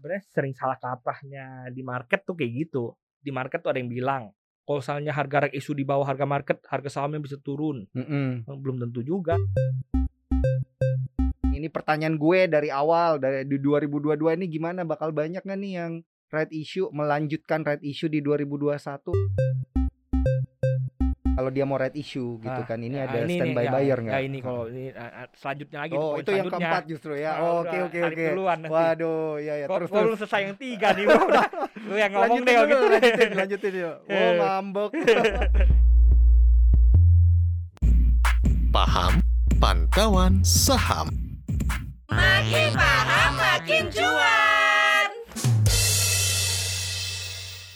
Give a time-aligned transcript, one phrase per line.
[0.00, 2.96] sebenarnya sering salah kaprahnya di market tuh kayak gitu.
[3.20, 4.32] Di market tuh ada yang bilang
[4.64, 7.84] kalau misalnya harga rek isu di bawah harga market, harga sahamnya bisa turun.
[7.92, 8.48] Mm-mm.
[8.48, 9.36] Belum tentu juga.
[11.52, 15.92] Ini pertanyaan gue dari awal dari di 2022 ini gimana bakal banyak nggak nih yang
[16.32, 19.49] right issue melanjutkan right issue di 2021?
[21.40, 23.96] Kalau dia mau right issue gitu Ah, kan ini ya, ada ini standby ya, buyer
[23.96, 24.20] ya nggak?
[24.28, 27.32] ini kalau ini ah, ah, selanjutnya lagi Oh poin itu yang keempat justru ya.
[27.40, 28.24] Oke oke oke.
[28.68, 30.20] Waduh ya ya terus terus.
[30.20, 31.48] selesai yang tiga nih bro udah
[31.80, 33.96] lu yang ngomong Lanjutin deh gitu lanjutin lanjutin yuk.
[34.12, 34.90] Oh ngambek.
[38.76, 39.12] Paham
[39.56, 41.08] Pantauan Saham
[42.12, 44.49] Makin paham makin cuan.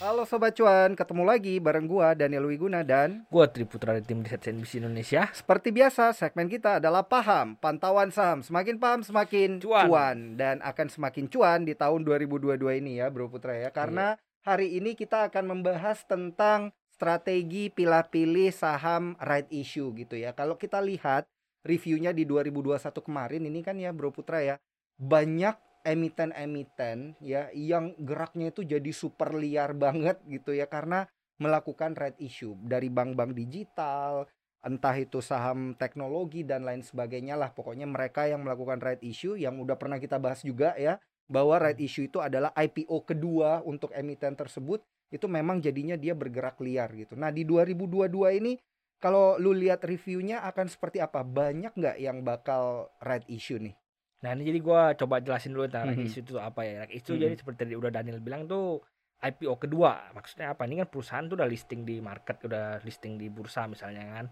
[0.05, 4.21] Halo sobat cuan, ketemu lagi bareng gua Daniel Wiguna dan Gua Tri Putra dari tim
[4.21, 5.25] riset CNBC Indonesia.
[5.33, 8.45] seperti biasa segmen kita adalah paham pantauan saham.
[8.45, 9.89] Semakin paham semakin Cuan.
[9.89, 12.53] cuan, dan akan semakin cuan di tahun 2022
[12.85, 13.73] ini ya Bro Putra ya.
[13.73, 14.13] Karena
[14.45, 20.37] hari ini kita akan membahas tentang strategi pilih-pilih saham right issue gitu ya.
[20.37, 21.25] Kalau kita lihat
[21.65, 24.61] reviewnya di 2021 kemarin ini kan ya Bro Putra ya
[25.01, 31.05] banyak emiten-emiten ya yang geraknya itu jadi super liar banget gitu ya karena
[31.37, 34.25] melakukan right issue dari bank-bank digital
[34.65, 39.61] entah itu saham teknologi dan lain sebagainya lah pokoknya mereka yang melakukan right issue yang
[39.61, 40.97] udah pernah kita bahas juga ya
[41.29, 44.81] bahwa right issue itu adalah IPO kedua untuk emiten tersebut
[45.13, 47.13] itu memang jadinya dia bergerak liar gitu.
[47.13, 48.57] Nah di 2022 ini
[48.97, 51.21] kalau lu lihat reviewnya akan seperti apa?
[51.21, 53.77] Banyak nggak yang bakal right issue nih?
[54.23, 55.97] Nah ini jadi gua coba jelasin dulu tentang Mhm.
[55.97, 56.83] rek isu itu apa ya.
[56.87, 57.21] Isu Mhm.
[57.21, 58.79] jadi seperti tadi udah Daniel bilang tuh
[59.21, 60.11] IPO kedua.
[60.13, 60.63] Maksudnya apa?
[60.63, 64.25] Ini kan perusahaan tuh udah listing di market, udah listing di bursa misalnya kan.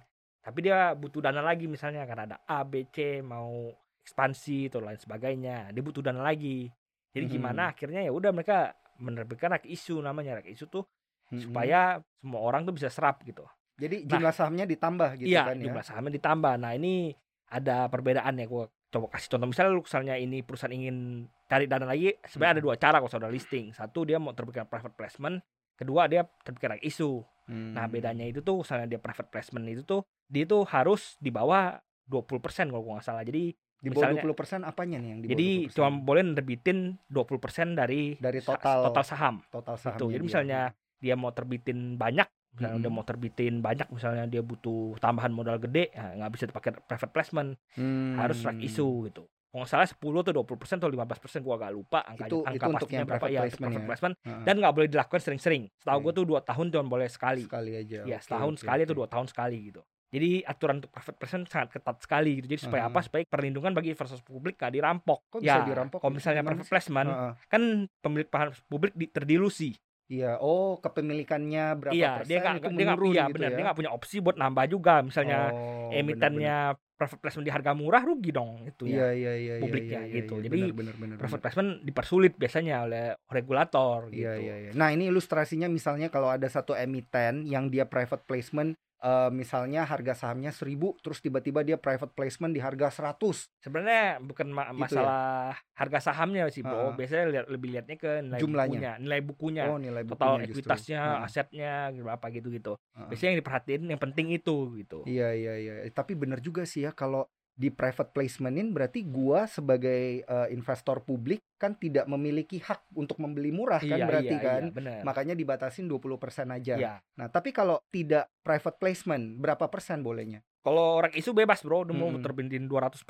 [0.44, 3.72] Tapi dia butuh dana lagi misalnya karena ada A, B, C mau
[4.04, 5.72] ekspansi atau lain sebagainya.
[5.72, 6.68] Dia butuh dana lagi.
[7.16, 7.34] Jadi Mhm.
[7.34, 10.84] gimana akhirnya ya udah mereka menerbitkan rek isu namanya rek isu tuh
[11.32, 11.40] Mhm.
[11.50, 11.80] supaya
[12.20, 13.44] semua orang tuh bisa serap gitu.
[13.74, 15.66] jadi Nah, jumlah sahamnya ditambah gitu iya, kan ya.
[15.66, 16.54] jumlah sahamnya ditambah.
[16.62, 17.10] Nah, ini
[17.50, 20.98] ada perbedaan ya gua coba kasih contoh misalnya lu misalnya ini perusahaan ingin
[21.44, 22.68] cari dana lagi sebenarnya ada Hmm.
[22.68, 25.42] dua cara kalau sudah listing satu dia mau terbitkan private placement
[25.74, 27.26] kedua dia terbitkan isu
[27.74, 27.92] nah Hmm.
[27.92, 32.30] bedanya itu tuh misalnya dia private placement itu tuh dia tuh harus di bawah 20%
[32.70, 35.74] kalau nggak salah jadi di bawah misalnya- 20% apanya nih yang di jadi 20%?
[35.74, 40.06] cuma boleh nerbitin 20% dari Dari sa- total- total saham total sahamnya gitu.
[40.08, 40.24] Jadi dia.
[40.24, 40.60] misalnya
[40.98, 42.86] dia mau terbitin banyak, misalnya Mm-mm.
[42.86, 47.12] dia mau terbitin banyak, misalnya dia butuh tambahan modal gede, ya nggak bisa dipakai private
[47.12, 48.14] placement, Hmm.
[48.16, 49.26] harus right issue gitu.
[49.26, 52.42] Kalau nggak salah 10 atau 20 persen atau 15 persen gua agak lupa angkanya, Itu-
[52.44, 53.88] angka itu pastinya berapa private ya placement private ya?
[53.88, 54.44] placement Heeh.
[54.44, 55.64] dan nggak boleh dilakukan sering-sering.
[55.76, 56.04] Setahu Oke.
[56.04, 57.44] gua tuh dua tahun cuma boleh sekali.
[57.44, 58.00] sekali aja.
[58.02, 58.86] Ya Oke, setahun oke, sekali oke.
[58.86, 59.82] atau dua tahun sekali gitu.
[60.10, 62.48] Jadi aturan untuk private placement sangat ketat sekali gitu.
[62.48, 62.98] Jadi supaya apa?
[62.98, 63.06] Aha.
[63.06, 65.26] Supaya perlindungan bagi investor publik nggak dirampok.
[65.28, 66.00] Kok bisa ya, dirampok?
[66.00, 67.34] Kalau misalnya private placement Heeh.
[67.48, 67.62] kan
[67.98, 69.74] pemilik paham publik di- terdilusi.
[70.12, 73.56] Iya, oh kepemilikannya berapa iya, persen dia nggak itu dia menurun iya gitu benar ya?
[73.56, 76.58] dia nggak punya opsi buat nambah juga misalnya Oh, emitennya
[76.94, 80.10] private placement di harga murah rugi dong itu Iya, ya iya, iya, iya, publiknya iya,
[80.12, 80.34] iya, gitu.
[80.40, 81.44] iya, Jadi, benar, benar, benar, private benar.
[81.48, 84.72] placement dipersulit biasanya oleh regulator gitu Iya, iya, iya.
[84.76, 90.14] Nah, ini ilustrasinya misalnya kalau ada satu emiten yang dia private placement eh, misalnya harga
[90.16, 93.52] sahamnya 1000 terus tiba-tiba dia private placement di harga 100.
[93.60, 95.04] sebenarnya bukan ma- Gitu ya?
[95.06, 96.96] masalah harga sahamnya sih bro Ha-ha.
[96.96, 98.70] biasanya lihat lebih lihatnya ke nilai Jumlahnya.
[98.72, 100.60] bukunya nilai bukunya Oh, nilai total bukunya justru.
[100.64, 103.08] ekuitasnya Heeh, asetnya berapa gitu gitu heeh.
[103.12, 105.74] biasanya yang diperhatiin yang penting itu gitu Iya, iya, iya.
[105.84, 111.06] Eh, Tapi benar juga sih ya kalau di private placementin berarti gua sebagai eh, investor
[111.06, 114.64] publik kan tidak memiliki hak untuk membeli murah kan iya berarti iya, kan.
[114.68, 116.76] iya, benar Makanya dibatasin 20% aja.
[116.76, 116.94] Iya.
[117.16, 120.44] Nah, tapi kalau tidak private placement, berapa persen bolehnya?
[120.64, 122.24] kalau orang isu bebas bro udah mau Mm-mm.
[122.24, 123.04] terbitin 200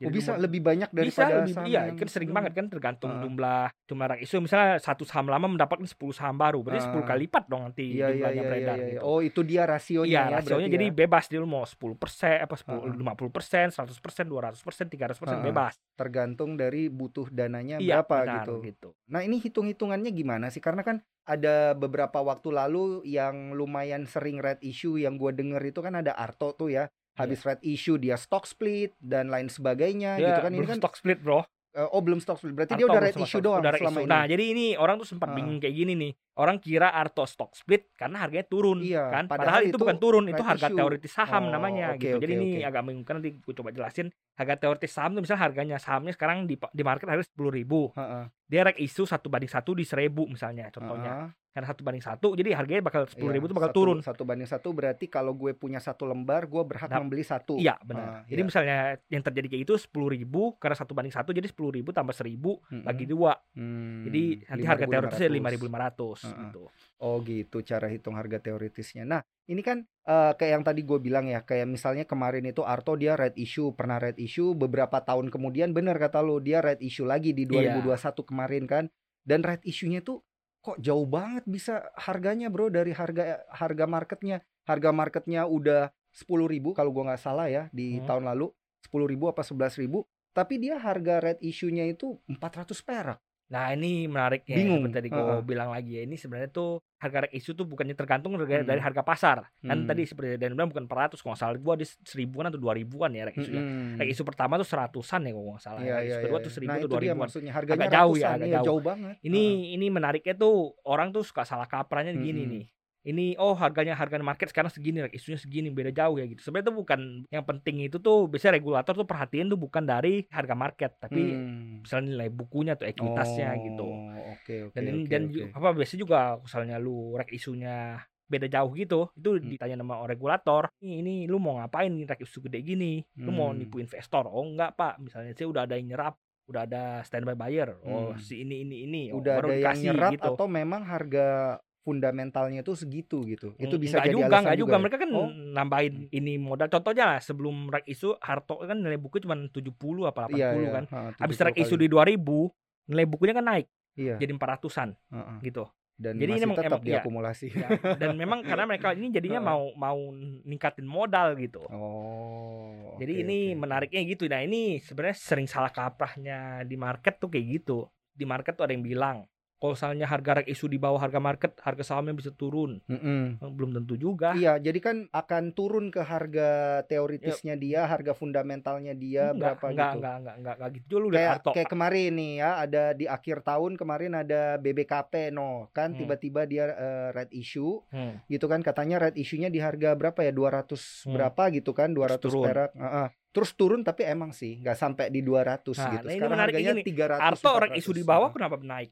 [0.00, 2.66] persen Oh, bisa lebih banyak bisa daripada lebih saham iya yang kan sering banget kan
[2.70, 3.22] tergantung Heeh.
[3.24, 7.08] jumlah jumlah rak isu misalnya satu saham lama mendapatkan 10 saham baru berarti 10 Heeh.
[7.08, 9.00] kali lipat dong nanti Iya, iya, jumlahnya iya, iya, beredar iya.
[9.00, 10.92] gitu Oh, itu dia rasionya Iya, ya rasionya jadi ya.
[10.92, 13.00] bebas dia mau 10 persen, apa 10, Heeh.
[13.00, 15.48] 50 persen, 100 persen, 200 persen, 300 persen Heeh.
[15.48, 15.74] bebas.
[15.94, 18.54] tergantung dari butuh dananya Iya, berapa benar, gitu.
[18.66, 18.88] gitu.
[19.14, 20.58] Nah, ini hitung-hitungannya gimana sih?
[20.58, 25.80] Karena kan ada beberapa waktu lalu yang lumayan sering red issue yang gue denger itu
[25.80, 26.84] kan ada Arto tuh ya.
[27.14, 30.50] Habis red issue dia stock split dan lain sebagainya Dia gitu kan.
[30.50, 31.46] Ini kan stock split, Bro.
[31.74, 32.54] eh, oh belum stock split.
[32.54, 34.06] Berarti dia Arto udah red issue doang udah red selama issue.
[34.06, 34.14] ini.
[34.14, 35.38] Nah, jadi ini orang tuh sempat Heeh.
[35.38, 36.12] bingung kayak gini nih.
[36.34, 39.24] Orang kira Arto stock split karena harganya turun Iya, kan.
[39.24, 40.76] padahal Padahal, itu, itu bukan turun, itu harga issue.
[40.76, 42.16] teoritis saham Oh, namanya oke, gitu.
[42.18, 44.06] Jadi oke, ini agak membingungkan nanti gue coba jelasin.
[44.34, 47.90] Harga teoritis saham tuh misal harganya sahamnya sekarang di di market harga sepuluh ribu.
[47.92, 51.12] Heeh, Dia rek isu satu banding satu di seribu misalnya contohnya.
[51.22, 51.30] heeh.
[51.54, 53.98] Karena satu banding satu, jadi harganya bakal sepuluh Iya, ribu itu bakal satu- turun.
[54.02, 57.54] Satu banding satu berarti kalau gue punya satu lembar, gue berhak Nah, membeli satu.
[57.54, 58.26] Iya benar.
[58.26, 58.44] Jadi iya.
[58.44, 58.76] misalnya
[59.06, 62.58] yang terjadi kayak itu sepuluh ribu karena satu banding satu jadi sepuluh ribu tambah seribu
[62.60, 62.82] Mm-mm.
[62.82, 63.38] bagi dua.
[63.54, 65.54] Hmm, Jadi nanti harga teoritisnya lima 5.500.
[65.54, 66.40] ribu lima ratus Heeh.
[66.48, 66.62] gitu.
[67.00, 69.04] Oh gitu cara hitung harga teoritisnya.
[69.04, 72.96] Nah ini kan eh, kayak yang tadi gue bilang ya, kayak misalnya kemarin itu Arto
[72.96, 77.04] dia red issue, pernah red issue beberapa tahun kemudian bener kata lu dia red issue
[77.04, 77.80] lagi di Iya.
[77.84, 78.84] 2021 kemarin kan.
[79.24, 80.20] Dan red issue-nya tuh
[80.64, 84.40] kok jauh banget bisa harganya bro dari harga harga marketnya.
[84.64, 88.06] Harga marketnya udah 10.000 kalau gua nggak salah ya di Hmm.
[88.08, 88.48] tahun lalu
[88.84, 90.04] 10.000 apa 11.000
[90.34, 93.18] tapi dia harga red issue-nya itu 400 perak.
[93.46, 94.80] Nah ini menariknya Bingung.
[94.80, 95.42] seperti tadi gue Heeh.
[95.42, 98.66] bilang lagi ya ini sebenarnya tuh harga rek isu tuh bukannya tergantung harga- Hmm.
[98.66, 99.84] dari harga pasar kan Hmm.
[99.84, 103.10] tadi seperti Dan bilang bukan 400 kalau nggak salah gua di seribuan atau dua ribuan
[103.10, 103.96] ya rek isunya Mm-mm.
[103.96, 106.40] rek isu pertama tuh seratusan ya kalau nggak salah Iya, rek iya, isu kedua iya.
[106.40, 108.66] tuh seribu nah, atau itu dua ribuan maksudnya harganya Agak jauh ya, agak iya, jauh.
[108.66, 109.14] jauh banget.
[109.20, 109.42] ini
[109.72, 112.52] ini menariknya tuh orang tuh suka salah kaprahnya gini Mm-mm.
[112.54, 112.64] nih
[113.04, 116.76] ini oh harganya harga market sekarang segini isunya segini beda jauh ya gitu sebenarnya tuh
[116.76, 121.20] bukan yang penting itu tuh biasanya regulator tuh perhatiin tuh bukan dari harga market tapi
[121.36, 121.84] Hmm.
[121.84, 124.74] misalnya nilai bukunya atau ekuitasnya gitu Oh, Oke oke.
[124.74, 129.12] dan ini oke, dan ju- apa biasanya juga misalnya lu rek isunya beda jauh gitu
[129.12, 129.46] itu Hmm.
[129.46, 133.60] ditanya sama regulator ini, ini lu mau ngapain rek isu gede gini lu mau Hmm.
[133.60, 137.76] nipu investor oh enggak pak misalnya sih udah ada yang nyerap udah ada standby buyer
[137.80, 138.18] oh Hmm.
[138.18, 142.60] si ini ini ini oh, udah baru ada yang nyerap gitu atau memang harga fundamentalnya
[142.60, 143.52] tuh segitu gitu.
[143.54, 144.72] Itu bisa Enggak jadi juga, alasan enggak juga.
[144.72, 144.80] ya?
[144.80, 145.28] Mereka kan Oh.
[145.28, 146.66] nambahin ini modal.
[146.66, 149.70] Contohnya lah sebelum rek isu Harto kan nilai buku cuma 70
[150.02, 150.70] apa 80 Iya, iya.
[150.72, 150.84] kan.
[150.88, 152.48] Ha, Habis 70 rek isu di 2000
[152.86, 154.16] nilai bukunya kan naik Iya.
[154.16, 155.38] jadi 400-an ha-ha.
[155.38, 155.64] gitu.
[155.94, 156.98] Dan jadi ini tetap emang- iya.
[156.98, 157.48] diakumulasi.
[157.54, 159.94] Ya, dan memang karena mereka ini jadinya mau mau
[160.42, 161.62] ningkatin modal gitu.
[161.70, 162.96] Oh.
[162.96, 163.60] Jadi ini oke.
[163.60, 164.26] menariknya gitu.
[164.26, 167.86] Nah, ini sebenarnya sering salah kaprahnya di market tuh kayak gitu.
[168.10, 169.22] Di market tuh ada yang bilang
[169.64, 172.84] kalau misalnya harga rek isu di bawah harga market, harga sahamnya bisa turun.
[172.84, 173.40] Mm-mm.
[173.50, 174.36] Belum tentu juga.
[174.36, 176.50] Iya, jadi kan akan turun ke harga
[176.84, 179.96] teoritisnya dia, harga fundamentalnya dia enggak, berapa enggak, gitu.
[179.96, 180.94] enggak, enggak, enggak, enggak gitu.
[180.94, 181.50] Lu kayak Arto.
[181.50, 185.98] kayak kemarin nih ya ada di akhir tahun kemarin ada BBKP no kan Hmm.
[185.98, 188.20] tiba-tiba dia eh, red issue Hmm.
[188.26, 191.16] gitu kan katanya red issue-nya di harga berapa ya 200 Hmm.
[191.16, 192.44] berapa gitu kan 200 turun.
[192.44, 193.08] perak Heeh.
[193.30, 196.52] terus turun tapi emang sih nggak sampai di 200 Nah, gitu nah ini sekarang menarik
[196.52, 196.82] harganya ini.
[196.84, 197.80] 300 Arto 400.
[197.80, 198.90] isu di bawah kenapa naik?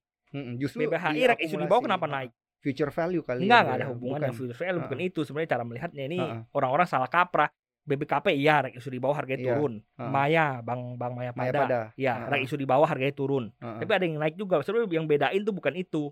[0.56, 2.32] Justru BBHI rek isu di bawah kenapa naik?
[2.62, 3.92] future value kali Enggak, ya enggak ada Bro.
[3.92, 4.38] hubungannya Bukan.
[4.38, 5.20] future value bukan itu.
[5.22, 6.40] Sebenarnya cara melihatnya ini Heeh.
[6.50, 7.50] orang-orang salah kaprah.
[7.82, 9.46] BBKP iya rek isu di bawah harganya Iya.
[9.50, 9.72] turun.
[9.82, 10.06] Heeh.
[10.06, 11.80] Maya, Bang Bang Maya Maya Pada.
[11.92, 12.30] Iya, Heeh.
[12.30, 13.50] rek isu di bawah harganya turun.
[13.52, 13.82] Heeh.
[13.82, 14.62] Tapi ada yang naik juga.
[14.62, 16.02] Sebenarnya yang bedain tuh bukan itu.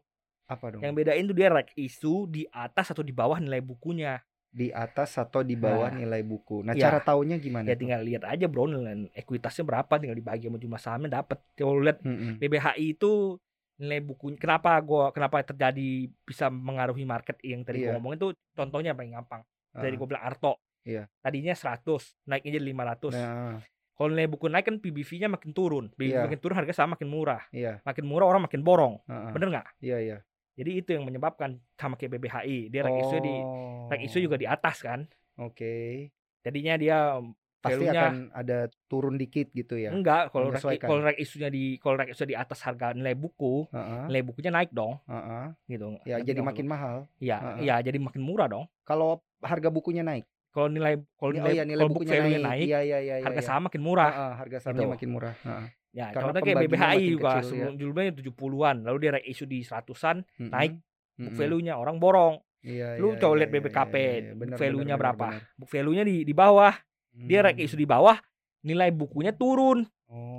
[0.44, 4.19] apa dong Yang bedain tuh dia rek isu di atas atau di bawah nilai bukunya.
[4.50, 6.02] di atas atau di bawah Nah.
[6.02, 6.90] nilai buku nah Iya.
[6.90, 7.87] cara taunya gimana Ya tuh?
[7.87, 11.38] tinggal lihat aja bro nilai ekuitasnya berapa tinggal dibagi sama jumlah sahamnya dapat.
[11.55, 12.43] Kalau lihat Mm-mm.
[12.43, 13.38] BBHI itu
[13.80, 15.88] nilai bukunya kenapa gua kenapa terjadi
[16.20, 17.84] bisa mengaruhi market yang tadi Iya.
[17.88, 19.40] gua ngomongin tuh contohnya paling gampang.
[19.72, 19.96] Dari Heeh.
[19.96, 20.52] gua bilang Arto.
[20.82, 21.08] Iya.
[21.18, 23.12] Tadinya 100, naiknya jadi 500.
[23.12, 23.56] nah
[23.92, 25.92] Kalau nilai buku naik kan PBV-nya makin turun.
[25.92, 26.24] PBV Iya.
[26.24, 27.42] makin turun harga sama makin murah.
[27.50, 29.00] iya Makin murah orang makin borong.
[29.04, 29.32] Heeh.
[29.32, 29.68] Bener nggak?
[29.80, 30.18] iya iya
[30.56, 32.68] Jadi itu yang menyebabkan sama kayak BBHI.
[32.68, 33.32] Dia rek isu di
[33.88, 34.24] rek isu Oh.
[34.28, 35.08] juga di atas kan.
[35.36, 36.08] Oke.
[36.40, 37.16] Jadinya dia
[37.60, 38.58] Pasti value-nya akan ada
[38.88, 39.92] turun dikit gitu ya.
[39.92, 43.68] enggak kalau rek kalau rek isunya di kalau rek isu di atas harga nilai buku,
[43.68, 45.46] Heeh, nilai bukunya naik dong heeh.
[45.68, 46.00] gitu.
[46.08, 46.72] Ya Ngerti jadi makin maksud?
[46.72, 46.96] mahal.
[47.20, 47.60] Iya, Heeh.
[47.68, 48.64] iya jadi makin murah dong.
[48.88, 50.24] Kalau harga bukunya naik.
[50.50, 52.20] Kalau nilai kalau Ni- nilai, oh iya nilai book bukunya naik.
[52.24, 53.24] value-nya naik, Iya iya iya iya.
[53.28, 53.46] harga iya.
[53.46, 54.08] saham makin murah.
[54.10, 54.94] Heeh, harga sahamnya Gitu.
[54.96, 55.34] makin murah.
[55.44, 55.66] Heeh.
[55.90, 57.46] Ya, Karena contohnya kayak BBHI juga kecil, ya.
[57.50, 60.50] sebelum dulunya 70-an, lalu dia rek isu di 100-an, Mm-mm.
[60.54, 60.72] naik
[61.18, 61.35] book Mm-mm.
[61.37, 62.35] value-nya orang borong.
[62.62, 64.32] Iya, Lu iya, coba iya, lihat iya, BBKP, iya, iya.
[64.32, 65.26] book Benar, value-nya benar, berapa?
[65.35, 66.75] benar, Book value-nya di di bawah.
[67.12, 67.67] Dia rek Hmm.
[67.67, 68.17] isu di bawah,
[68.62, 69.87] nilai bukunya turun.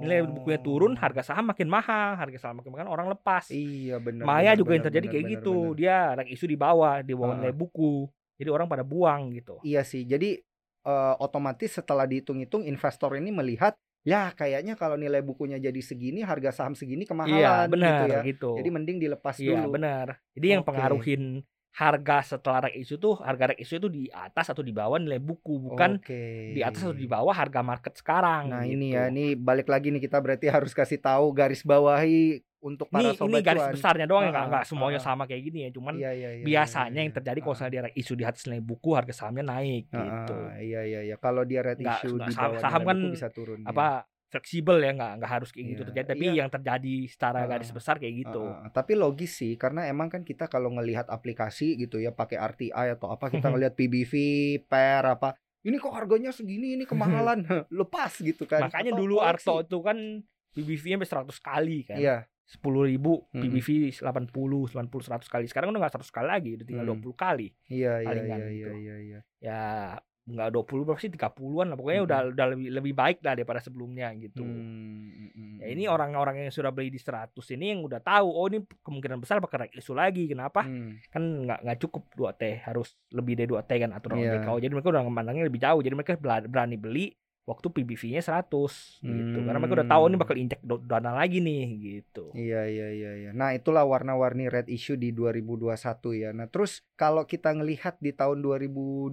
[0.01, 0.33] Nilai Oh.
[0.33, 3.47] bukunya turun, harga saham makin mahal, harga saham makin mahal orang lepas.
[3.47, 4.25] Iya benar.
[4.25, 5.55] Maya benar, juga yang benar, terjadi benar, kayak benar, gitu.
[5.55, 5.77] benar.
[5.77, 7.39] Dia rek isu di bawah, di bawah Heeh.
[7.45, 7.93] nilai buku.
[8.41, 9.55] Jadi orang pada buang gitu.
[9.61, 10.03] Iya sih.
[10.03, 10.41] Jadi
[10.81, 16.49] eh, otomatis setelah dihitung-hitung investor ini melihat ya kayaknya kalau nilai bukunya jadi segini, harga
[16.49, 18.21] saham segini Iya, kemahalan benar gitu ya.
[18.25, 18.51] gitu.
[18.57, 19.77] Jadi mending dilepas Iya, dulu.
[19.77, 20.17] benar.
[20.33, 20.73] Jadi yang Oke.
[20.73, 24.99] pengaruhin harga setelah rek isu tuh harga rek isu itu di atas atau di bawah
[24.99, 26.51] nilai buku, bukan Oke.
[26.51, 28.51] di atas atau di bawah harga market sekarang.
[28.51, 28.75] Nah gitu.
[28.75, 33.09] ini ya, ini balik lagi nih kita berarti harus kasih tahu garis bawahi untuk para
[33.09, 33.73] Ini, ini sobat garis cuan.
[33.73, 35.05] besarnya doang ya, Ah, nggak semuanya ah.
[35.07, 35.69] sama kayak gini ya.
[35.71, 37.43] Cuman Iya, iya, iya, biasanya iya, yang terjadi iya.
[37.43, 40.35] kalau misalnya dia rek isu di atas nilai buku, harga sahamnya naik Ah, gitu.
[40.35, 41.15] ah, iya iya iya.
[41.17, 43.59] Kalau dia issue nggak, di saham- bawah saham nilai kan buku bisa turun.
[43.63, 43.69] iya.
[43.71, 43.87] Apa
[44.31, 46.33] fleksibel ya nggak nggak harus kayak gitu Iya, terjadi tapi iya.
[46.39, 50.23] yang terjadi secara Ah, garis besar kayak gitu Heeh, tapi logis sih karena emang kan
[50.23, 54.13] kita kalau ngelihat aplikasi gitu ya pakai RTI atau apa kita ngelihat PBV,
[54.65, 57.43] per apa ini kok harganya segini ini kemahalan
[57.83, 59.45] lepas gitu kan makanya Atau dulu koleksi.
[59.45, 59.97] Arto itu kan
[60.51, 63.47] PBV-nya sampai 100 kali kan iya sepuluh ribu Mm-mm.
[63.47, 64.31] PBV 80
[64.67, 66.99] 90 100 kali sekarang udah nggak 100 kali lagi udah tinggal Mm.
[66.99, 68.69] 20 kali iya iya iya iya gitu.
[68.75, 69.61] iya iya ya
[70.21, 71.09] nggak 20 berapa sih?
[71.09, 71.77] 30-an lah.
[71.77, 74.45] Pokoknya udah udah lebih lebih baik lah daripada sebelumnya gitu.
[74.45, 75.93] Hmm, hmm, ya ini hmm.
[75.93, 79.65] orang-orang yang sudah beli di 100 ini yang udah tahu oh ini kemungkinan besar bakal
[79.65, 80.61] naik isu lagi kenapa?
[80.65, 84.43] Hmm, kan nggak nggak cukup 2 T harus lebih dari 2 T kan aturan Iya.
[84.43, 85.81] OJK jadi mereka udah memandangnya lebih jauh.
[85.81, 87.05] Jadi mereka berani beli
[87.41, 90.23] waktu PBV-nya 100 gitu karena mereka udah tahu ini Hmm.
[90.23, 93.29] bakal injek dana lagi nih gitu Iya iya iya iya.
[93.31, 95.73] Nah, itulah warna-warni red issue di 2021
[96.13, 96.29] ya.
[96.31, 99.09] Nah, terus kalau kita ngelihat di tahun 2022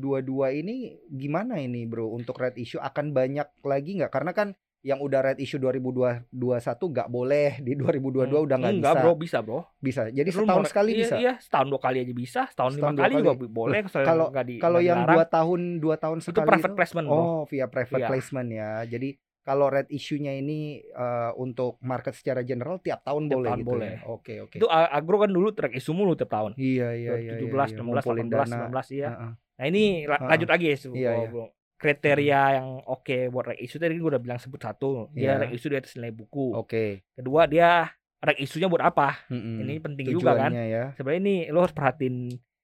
[0.55, 0.77] ini
[1.09, 2.11] gimana ini, Bro?
[2.11, 4.13] Untuk red issue akan banyak lagi nggak?
[4.13, 4.49] Karena kan
[4.81, 6.31] yang udah red issue 2021
[6.89, 8.79] nggak boleh di 2022 udah nggak Hmm.
[8.79, 9.03] Enggak bisa.
[9.03, 10.01] bro bisa bro Bisa.
[10.09, 11.15] Jadi Lu setahun sekali iya, bisa.
[11.17, 13.41] iya setahun dua kali aja bisa setahun, Setahun lima kali, juga kali.
[13.41, 15.17] bi- boleh kalau Kalau- di Kalau yang dilarang.
[15.17, 18.09] dua tahun dua tahun itu sekali private placement bro Oh, via private Iya.
[18.09, 18.71] placement ya.
[18.85, 19.09] Jadi
[19.41, 23.71] kalau red issue-nya ini eh, untuk market secara general tiap tahun Tiap boleh tahun gitu
[23.73, 23.91] boleh.
[23.91, 23.99] ya.
[24.07, 24.55] Oke, oke.
[24.55, 27.35] itu a- agro kan dulu track isu mulu tiap tahun Iya, iya, iya.
[27.35, 27.77] iya, 17, iya.
[27.77, 28.57] 16, Ngumpulin 18, dana.
[28.63, 29.09] 19 iya.
[29.11, 29.31] Heeh.
[29.59, 30.29] Nah ini la- Heeh.
[30.29, 30.77] lanjut lagi ya.
[30.87, 31.58] Iya, iya.
[31.79, 35.07] Kriteria yang oke buat rek isu tadi gue udah bilang sebut satu.
[35.15, 35.47] Dia Iya.
[35.47, 36.51] rek isu di atas nilai buku.
[36.53, 37.07] Oke.
[37.15, 37.87] Kedua dia
[38.19, 39.23] rek isunya buat apa?
[39.31, 39.63] Mm-mm.
[39.63, 40.51] Ini penting juga kan.
[40.51, 40.85] Tujuannya ya.
[40.99, 42.17] Sebenarnya ini lo harus perhatiin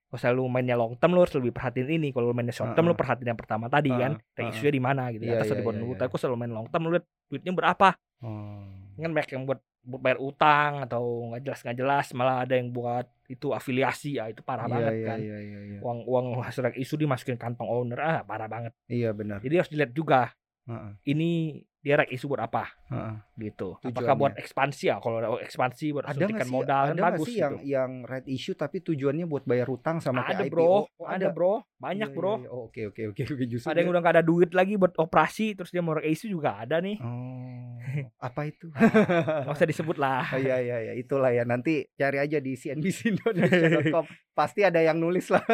[0.04, 2.09] kalau misalnya lu mainnya long term lo harus lebih perhatiin ini.
[2.11, 2.94] Kalau lu mainnya short term Heeh.
[2.94, 4.18] lo perhatiin yang pertama tadi kan.
[4.18, 4.52] Heeh, Rek heeh.
[4.59, 5.23] isunya di mana gitu.
[5.23, 5.87] Iya, atas iya, atau di bawah dulu.
[5.87, 5.99] iya.
[6.02, 7.88] Tapi kalau selalu main long term lo lihat duitnya berapa?
[8.18, 8.66] Oh.
[8.99, 12.73] Kan banyak yang buat buat bayar utang atau nggak jelas nggak jelas malah ada yang
[12.73, 15.19] buat itu afiliasi ya itu parah Iya, banget iya, kan.
[15.21, 15.78] iya, iya, iya.
[15.81, 18.73] Uang uang hasil isu dimasukin kantong owner ah parah banget.
[18.88, 19.40] Iya, benar.
[19.40, 20.33] Jadi harus dilihat juga
[20.69, 23.14] Heeh, ini dia rek isu buat apa heeh.
[23.53, 23.76] gitu.
[23.76, 23.93] Tujuannya.
[23.93, 24.97] Apakah buat ekspansi ya?
[25.05, 27.43] Kalau ada ekspansi buat Ada suntikan sih, modal ada kan nggak bagus sih gitu.
[27.45, 30.79] yang yang red issue tapi tujuannya buat bayar hutang sama ada kayak bro, IPO?
[30.97, 32.33] Oh, ada bro, banyak Iya, bro.
[32.33, 32.49] iya, iya.
[32.49, 33.45] Oh, Oke, oke, oke, oke.
[33.45, 36.33] Justru Ada yang udah nggak ada duit lagi buat operasi, terus dia mau rek isu
[36.33, 36.97] juga ada nih.
[37.05, 37.76] Oh,
[38.17, 38.73] apa itu?
[39.45, 40.25] Nggak usah disebut lah.
[40.33, 45.31] Oh, iya iya iya itulah ya nanti cari aja di cnbcindonesia.com pasti ada yang nulis
[45.31, 45.45] lah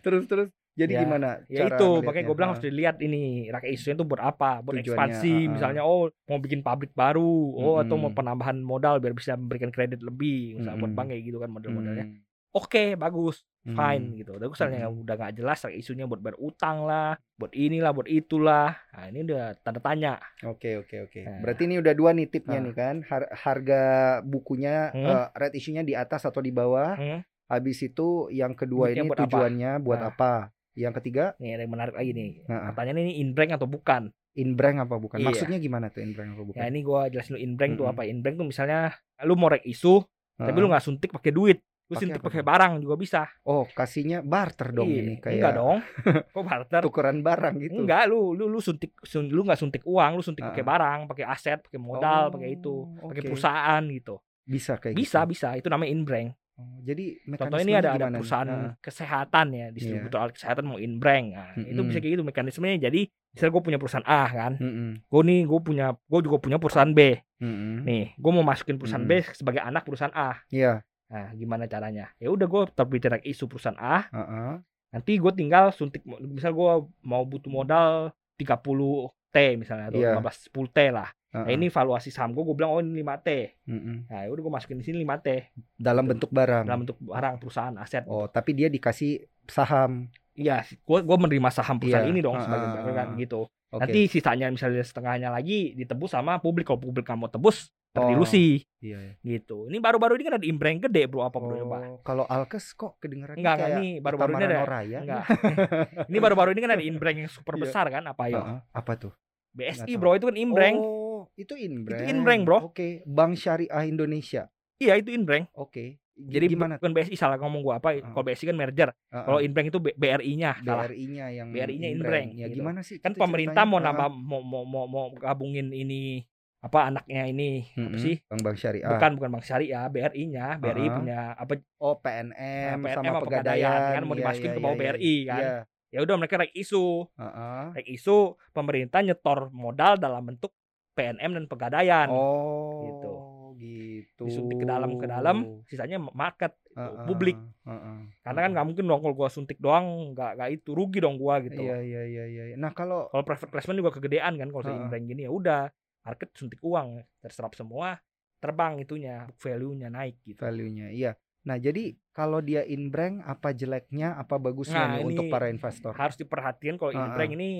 [0.00, 3.68] terus terus jadi Ya, gimana Ya cara itu, makanya gue bilang harus dilihat ini rek
[3.68, 4.60] isunya itu buat apa?
[4.60, 5.50] Buat Tujuannya, ekspansi, ah, ah.
[5.52, 10.00] misalnya oh mau bikin pabrik baru, oh atau mau penambahan modal biar bisa memberikan kredit
[10.00, 10.96] lebih, misalnya buat Mm-mm.
[10.96, 12.06] bank kayak gitu kan model-modelnya.
[12.06, 13.46] hmm, Oke, bagus.
[13.60, 14.16] fine hmm.
[14.16, 14.32] gitu.
[14.34, 18.08] Tapi misalnya yang udah nggak jelas rek isunya buat bayar utang lah, buat inilah, buat
[18.08, 18.72] itulah.
[18.90, 20.16] Nah, ini udah tanda tanya.
[20.42, 21.20] Oke oke oke.
[21.22, 21.38] Nah.
[21.44, 23.04] Berarti ini udah dua nih tipnya nih kan.
[23.04, 23.82] Har- harga
[24.24, 25.06] bukunya Hmm.
[25.06, 26.96] eh, red issue-nya di atas atau di bawah.
[26.96, 27.20] Hmm.
[27.46, 29.24] Habis itu yang kedua ini buat apa?
[29.28, 30.08] tujuannya buat Nah.
[30.08, 30.32] apa?
[30.80, 32.30] Yang ketiga Nih ada yang menarik lagi nih.
[32.46, 32.72] Nah.
[32.72, 34.08] Pertanyaan ini inbrank atau bukan?
[34.32, 35.18] inbrand apa bukan?
[35.18, 35.26] Iya.
[35.26, 36.56] Maksudnya gimana tuh inbrand apa bukan?
[36.56, 37.92] Ya ini gua jelasin dulu inbrank tuh Mm-mm.
[37.92, 38.02] apa.
[38.06, 40.00] Inbrank tuh misalnya lu mau rek isu,
[40.32, 40.62] tapi Heeh.
[40.62, 41.58] lu nggak suntik pakai duit.
[41.58, 43.26] Lu Pakai suntik pakai barang juga bisa.
[43.42, 45.78] Oh, kasihnya barter dong Iya, ini kayak Enggak dong.
[46.32, 46.80] Kok barter?
[46.80, 47.74] tukeran barang gitu.
[47.76, 50.68] Enggak, lu lu lu suntik sun, lu nggak suntik uang, lu suntik pakai Ah.
[50.70, 53.28] barang, pakai aset, pakai modal, Oh, pakai itu, pakai oke.
[53.28, 54.14] perusahaan gitu.
[54.46, 55.30] Bisa kayak Bisa, gitu.
[55.34, 55.48] bisa.
[55.54, 56.38] Itu namanya inbrank.
[56.60, 58.72] Oh, jadi Contoh ini ada ada gimana perusahaan Heeh.
[58.78, 61.26] kesehatan ya, distributor alat kesehatan mau inbrank.
[61.32, 61.88] Nah, itu Mm-mm.
[61.88, 62.76] bisa kayak gitu mekanismenya.
[62.84, 63.00] Jadi,
[63.32, 66.92] misalnya gue punya perusahaan A kan, Mm-mm, gue nih gue punya gue juga punya perusahaan
[66.92, 67.16] B.
[67.38, 67.76] mm-mm.
[67.82, 69.08] Nih, gue mau masukin perusahaan Mm.
[69.08, 70.44] B sebagai anak perusahaan A.
[70.48, 72.12] Iya, Nah, gimana caranya?
[72.16, 74.06] Ya udah gue tetap bicara isu perusahaan A.
[74.06, 74.52] heeh.
[74.90, 80.14] Nanti gue tinggal suntik, misal gue mau butuh modal 30 T misalnya atau Iya.
[80.14, 81.08] 15 10 T lah.
[81.30, 81.54] Nah, heeh.
[81.54, 83.28] ini valuasi saham gue, gue bilang oh ini 5 T.
[83.64, 83.96] Mm-mm.
[84.06, 85.28] Nah, ya udah gue masukin di sini 5 T
[85.72, 86.66] dalam bentuk barang.
[86.66, 88.02] dalam bentuk barang perusahaan aset.
[88.04, 90.10] Oh, tapi dia dikasih saham.
[90.34, 93.16] Iya, gue gue menerima saham perusahaan Iya, ini dong ah, sebagai ah, bagian kan ah.
[93.16, 93.40] gitu.
[93.70, 93.78] Oke.
[93.78, 96.66] Nanti sisanya misalnya setengahnya lagi ditebus sama publik.
[96.66, 99.14] Kalau publik nggak mau tebus, Oh, terdilusi Iya, iya.
[99.20, 99.66] gitu.
[99.66, 101.58] Ini baru-baru ini kan ada imbreng gede bro apa bro?
[101.58, 104.98] Oh, kalau Alkes kok kedengerannya Enggak, kayak ini baru-baru ini ada- Noraya.
[105.02, 105.24] Enggak.
[106.10, 107.62] ini baru-baru ini kan ada imbreng yang super Iya.
[107.66, 108.38] besar kan apa ya?
[108.38, 108.58] Heeh.
[108.70, 109.10] Apa tuh?
[109.50, 110.78] BSI bro itu kan imbreng.
[110.78, 110.99] Oh,
[111.40, 112.00] itu inbreng.
[112.00, 112.58] Itu inbreng, bro.
[112.68, 114.46] Oke, Bank Syariah Indonesia.
[114.76, 115.44] Iya itu imbreng.
[115.52, 116.00] Oke.
[116.20, 116.76] Jadi gimana?
[116.76, 117.96] bukan BSI salah ngomong gua apa?
[117.96, 118.12] Ah.
[118.12, 118.92] Kalau BSI kan merger.
[118.92, 119.24] Heeh.
[119.24, 120.84] Kalau imbreng itu BRI-nya salah.
[120.84, 122.28] BRI-nya yang BRI-nya inbreng.
[122.28, 122.60] inbreng, Ya gitu.
[122.60, 123.00] gimana sih?
[123.00, 126.20] Kan pemerintah mau nambah mau mau mau, mau gabungin ini
[126.60, 127.96] apa anaknya ini apa Mm-mm.
[127.96, 128.20] sih?
[128.28, 128.84] Bank Bank Syariah.
[128.92, 130.46] Bukan bukan Bank Syariah, BRI-nya.
[130.60, 130.92] BRI Ah.
[130.92, 133.64] punya apa Oh, PNM, Nah, sama PNM sama Pegadaian.
[133.64, 135.40] Pegadaian, kan mau Iya, dimasukin iya, ke bawah iya, BRI kan.
[135.40, 135.56] Iya.
[135.90, 136.84] ya udah mereka rek isu.
[137.16, 137.64] Heeh.
[137.74, 138.16] Rek isu
[138.52, 140.52] pemerintah nyetor modal dalam bentuk
[141.00, 142.08] PNM dan Pegadaian.
[142.12, 143.12] Oh, Gitu.
[143.60, 144.24] gitu.
[144.28, 147.36] Disuntik ke dalam ke dalam, sisanya market Heeh, publik.
[147.64, 151.16] heeh, Karena kan nggak mungkin dong kalau gua suntik doang nggak nggak itu rugi dong
[151.16, 151.56] gua gitu.
[151.56, 152.56] Iya, iya, iya, iya.
[152.60, 154.84] Nah, kalau Kalau private placement juga kegedean kan kalau saya Heeh.
[154.84, 155.62] imbreng gini ya udah
[156.04, 157.96] market suntik uang terserap semua
[158.40, 160.88] terbang itunya value-nya naik gitu value-nya.
[160.92, 161.12] Iya.
[161.44, 165.92] Nah, jadi kalau dia inbrand apa jeleknya, apa bagusnya Nah, nih untuk para investor?
[165.96, 167.36] harus diperhatikan kalau Ah, inbrand ah.
[167.40, 167.50] ini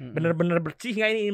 [0.00, 1.28] Bener-bener bersih nggak ini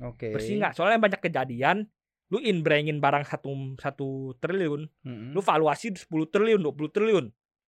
[0.00, 0.32] Oke.
[0.32, 1.84] bersih nggak soalnya banyak kejadian
[2.30, 5.34] lu inbrandin barang satu satu triliun Mm-mm.
[5.34, 7.26] lu valuasi 10 triliun 20 triliun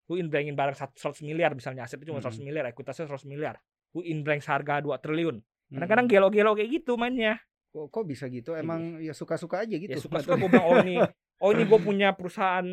[0.08, 2.46] lu inbrandin barang satu 100 miliar misalnya asetnya cuma 100 Mm-mm.
[2.46, 3.58] miliar ekuitasnya 100 miliar
[3.92, 5.36] lu inbrand seharga 2 triliun
[5.72, 7.40] kadang-kadang gelo-gelo kayak gitu mainnya
[7.72, 8.52] kok, kok bisa gitu?
[8.52, 9.88] Emang ya suka-suka aja gitu.
[9.88, 11.00] ya suka-suka gue bilang oh ini
[11.40, 12.68] oh ini gue punya perusahaan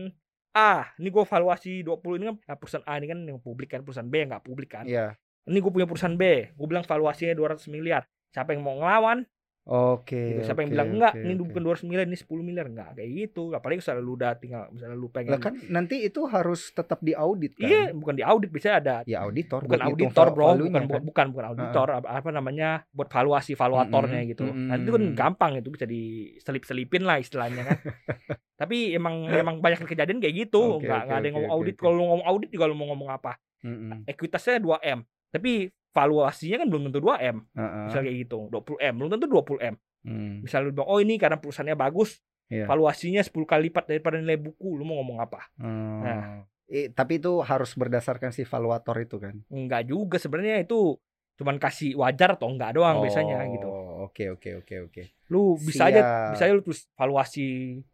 [0.51, 3.81] A ini gue valuasi 20 ini kan nah, perusahaan A ini kan yang publik kan
[3.87, 5.15] perusahaan B yang nggak publik kan Iya.
[5.47, 9.23] Ini gue punya perusahaan B gue bilang valuasinya 200 miliar siapa yang mau ngelawan
[9.69, 10.17] Oke.
[10.33, 10.49] gitu.
[10.49, 11.45] siapa yang oke, bilang enggak oke, ini oke.
[11.45, 14.97] bukan 200 miliar ini 10 miliar enggak kayak gitu apalagi misalnya lu udah tinggal misalnya
[14.97, 17.69] lu pengen Lah kan nanti itu harus tetap diaudit kan?
[17.69, 21.01] iya bukan di audit biasanya ada Ya auditor bukan auditor bro value-nya bukan kan?
[21.05, 24.67] bukan bukan auditor apa, apa namanya buat valuasi valuatornya Mm-mm, gitu mm-mm.
[24.73, 27.77] nanti itu kan gampang itu bisa diselip-selipin lah istilahnya kan
[28.65, 31.53] tapi emang emang banyak kejadian kayak gitu Oke, nggak oke, nggak ada yang oke, ngomong
[31.53, 31.81] audit oke.
[31.85, 34.01] kalau lu ngomong audit juga lu mau ngomong apa Mm-mm.
[34.09, 35.51] ekuitasnya 2 m tapi
[35.89, 37.83] valuasinya kan belum tentu 2 m Heeh.
[37.85, 40.39] misalnya kayak gitu 20 m belum tentu 20 m Hmm.
[40.39, 42.65] misalnya lu bilang oh ini karena perusahaannya bagus Iya.
[42.65, 45.99] valuasinya 10 kali lipat daripada nilai buku lu mau ngomong apa Hmm.
[46.01, 46.21] Nah.
[46.65, 49.35] Eh, tapi itu harus berdasarkan si valuator itu kan?
[49.49, 50.95] enggak juga sebenarnya itu
[51.35, 55.01] cuman kasih wajar atau enggak doang biasanya gitu Oh, Oke oke oke oke.
[55.27, 56.31] lu bisa aja Siap.
[56.31, 57.45] bisa aja lu tulis valuasi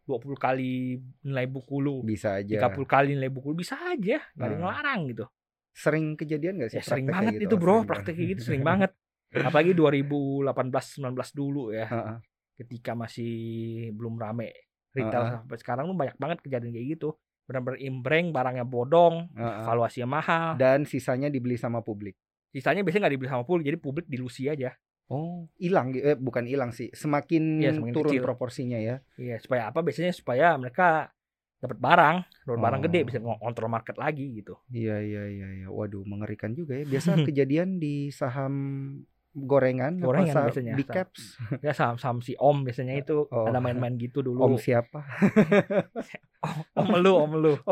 [0.04, 0.72] 20 kali
[1.22, 2.54] nilai buku lu Bisa aja.
[2.62, 4.70] 30 kali nilai buku lu bisa aja nggak ada yang Nah.
[4.70, 5.24] ngelarang gitu
[5.76, 6.80] Sering kejadian gak sih?
[6.80, 7.60] ya sering banget kayak itu gitu?
[7.60, 8.90] bro Sering praktek kayak gitu sering banget
[9.46, 12.16] apalagi 2018 19 dulu ya Heeh.
[12.56, 13.32] ketika masih
[13.92, 14.56] belum rame
[14.90, 15.32] retail Heeh.
[15.44, 17.08] sampai sekarang tuh banyak banget kejadian kayak gitu
[17.44, 19.64] benar-benar imbreng barangnya bodong Heeh.
[19.68, 22.16] valuasinya mahal Dan sisanya dibeli sama publik.
[22.48, 24.72] sisanya biasanya nggak dibeli sama publik jadi publik dilusi aja
[25.06, 28.26] Oh, hilang eh bukan hilang sih, semakin, Iya, semakin turun kecil.
[28.26, 28.98] proporsinya ya.
[29.14, 31.14] iya supaya apa biasanya supaya mereka
[31.58, 32.84] dapat barang dapat barang Oh.
[32.84, 35.66] gede bisa ngontrol market lagi gitu Iya iya iya iya.
[35.68, 36.84] Waduh, mengerikan juga ya.
[36.84, 38.54] Biasa kejadian di saham
[39.32, 40.96] gorengan, apa Gorengan sa- biasanya, big saham.
[41.02, 41.22] caps.
[41.60, 43.44] ya saham saham si om biasanya itu Oh.
[43.44, 45.04] ada main-main gitu dulu Om siapa?
[46.74, 47.52] om lu om lu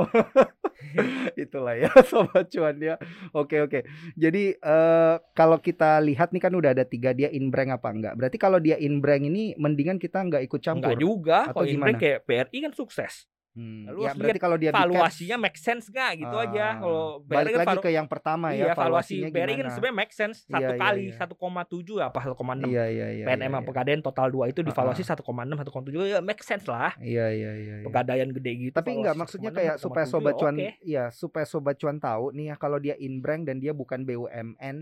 [1.37, 2.95] Itulah ya sobat cuan ya.
[3.33, 3.81] Oke oke.
[4.15, 8.15] Jadi eh kalau kita lihat nih kan udah ada tiga dia inbrand apa enggak?
[8.15, 10.91] Berarti kalau dia inbrand ini mendingan kita nggak ikut campur.
[10.91, 11.97] enggak juga Atau kalau gimana?
[11.97, 13.25] kayak BRI kan sukses
[13.55, 17.55] Hmm, Lu ya berarti kalau dia valuasinya make sense nggak gitu aja ah, kalau balik
[17.55, 20.73] lagi ke yang pertama iya ya valuasi valuasinya BRI kan sebenarnya make sense Iya, satu
[20.75, 21.15] iya, kali iya.
[21.23, 23.25] 1,7 apa 1,6 Iya iya iya.
[23.31, 23.61] PNM iya, iya.
[23.63, 27.75] Pegadaian total 2 itu divaluasi 1,6 1,7 ya make sense lah Iya iya iya.
[27.79, 27.87] iya.
[27.87, 30.71] pegadaian gede gitu Tapi enggak valuasi maksudnya 1,6, kayak supaya 1,7 sobat ya cuan oke.
[30.83, 34.77] ya supaya sobat cuan tahu nih ya kalau dia inbrand dan dia bukan BUMN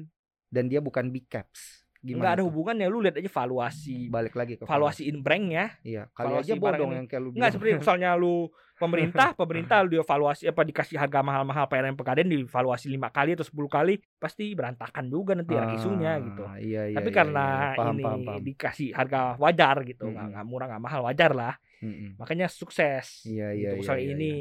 [0.52, 1.81] dan dia bukan big caps.
[2.02, 2.18] Gimana?
[2.18, 2.48] Enggak ada tuh?
[2.50, 6.90] hubungannya lu lihat aja valuasi Balik lagi ke valuasi inbrengnya Iya, kali valuasi aja bodong
[6.98, 8.50] yang kayak lu Enggak seperti misalnya lu
[8.82, 13.70] pemerintah pemerintah lu valuasi apa dikasih harga mahal-mahal PNM Pegadaian divaluasi 5 kali atau 10
[13.70, 17.78] kali pasti berantakan juga nanti Ah, isunya gitu Iya, iya, tapi iya, karena iya.
[17.78, 18.40] Paham, ini paham, paham.
[18.42, 22.18] dikasih harga wajar gitu nggak nggak murah nggak mahal wajar lah Mm-mm.
[22.18, 23.86] makanya sukses Iya, iya, gitu.
[23.86, 24.32] iya, iya, ini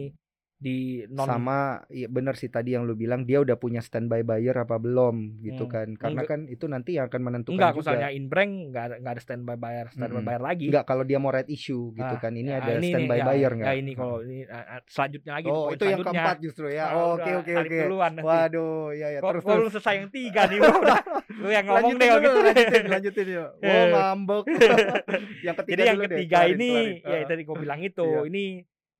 [0.61, 0.77] di
[1.09, 4.77] non sama iya bener sih tadi yang lu bilang dia udah punya standby buyer apa
[4.77, 5.87] belum gitu Hmm, kan.
[5.95, 6.29] karena enggak.
[6.29, 7.81] kan itu nanti yang akan menentukan enggak juga.
[7.81, 10.29] misalnya inbreng nggak ada nggak ada standby bayar standby Mm-mm.
[10.29, 10.65] bayar lagi.
[10.69, 12.31] Enggak kalau dia mau right issue gitu Ah, kan.
[12.31, 14.81] Ini ya, ada ini nih, standby ya, buyer ya enggak ini kalau ini ah, ah,
[14.85, 16.83] selanjutnya lagi oh itu yang keempat justru ya?
[16.83, 17.77] Ah, oh, oke oke oke.
[18.21, 19.73] waduh ya ya terus kok lu terus.
[19.73, 20.75] selesai yang tiga nih bro?
[20.77, 23.49] Udah lu yang ngomong lanjutin deh gitu lanjutin lanjutin yuk.
[23.63, 23.89] Oh Eh.
[23.89, 24.43] ngambek.
[25.41, 26.71] Yang ketiga Jadi yang ketiga ini
[27.01, 28.21] ya Ah, tadi gue bilang itu Iya.
[28.29, 28.45] ini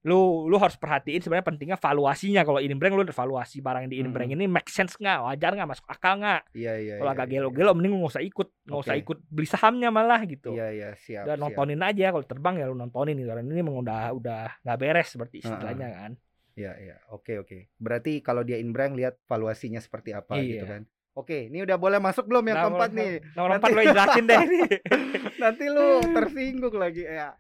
[0.02, 4.00] lu lu harus perhatiin sebenarnya pentingnya valuasinya kalau inbreng lu ada valuasi barang yang di
[4.02, 7.28] inbreng ini make sense nggak wajar nggak masuk akal nggak iya iya kalau iya, agak
[7.30, 7.34] iya.
[7.38, 9.02] gelo-gelo mending lu nggak usah ikut nggak usah Oke.
[9.06, 11.44] ikut beli sahamnya malah gitu iya iya siap udah siap.
[11.46, 15.08] nontonin aja kalau terbang ya lu nontonin gitu karena ini emang udah udah nggak beres
[15.14, 15.50] seperti Ah, ah.
[15.54, 16.14] istilahnya kan
[16.52, 16.96] Iya, iya.
[17.16, 17.72] Oke, oke.
[17.80, 20.68] Berarti kalau dia inbrand lihat valuasinya seperti apa gitu Iya.
[20.68, 20.82] kan.
[21.12, 23.12] Oke, ini udah boleh masuk belum yang Nah, keempat nih?
[23.36, 24.60] nomor Nanti- empat lo jelasin deh ini
[25.44, 27.36] Nanti lu tersinggung lagi ya.